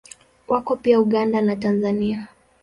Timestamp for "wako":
0.47-0.75